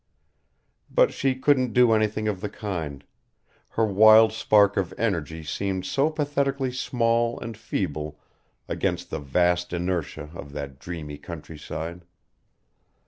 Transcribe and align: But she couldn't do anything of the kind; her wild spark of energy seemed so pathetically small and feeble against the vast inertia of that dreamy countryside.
But 0.89 1.13
she 1.13 1.35
couldn't 1.35 1.73
do 1.73 1.91
anything 1.91 2.27
of 2.27 2.41
the 2.41 2.49
kind; 2.49 3.03
her 3.77 3.85
wild 3.85 4.33
spark 4.33 4.75
of 4.75 4.95
energy 4.97 5.43
seemed 5.43 5.85
so 5.85 6.09
pathetically 6.09 6.71
small 6.71 7.39
and 7.39 7.55
feeble 7.55 8.19
against 8.67 9.11
the 9.11 9.19
vast 9.19 9.73
inertia 9.73 10.31
of 10.33 10.53
that 10.53 10.79
dreamy 10.79 11.19
countryside. 11.19 12.03